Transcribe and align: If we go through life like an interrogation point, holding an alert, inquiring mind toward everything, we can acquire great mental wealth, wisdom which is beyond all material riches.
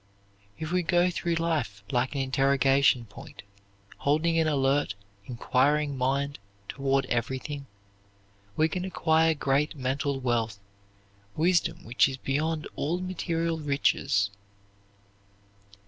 If 0.57 0.71
we 0.71 0.81
go 0.81 1.11
through 1.11 1.35
life 1.35 1.83
like 1.91 2.15
an 2.15 2.21
interrogation 2.21 3.05
point, 3.05 3.43
holding 3.97 4.39
an 4.39 4.47
alert, 4.47 4.95
inquiring 5.27 5.95
mind 5.95 6.39
toward 6.67 7.05
everything, 7.05 7.67
we 8.57 8.67
can 8.67 8.83
acquire 8.83 9.35
great 9.35 9.75
mental 9.75 10.19
wealth, 10.19 10.59
wisdom 11.35 11.83
which 11.83 12.09
is 12.09 12.17
beyond 12.17 12.67
all 12.75 12.99
material 12.99 13.59
riches. 13.59 14.31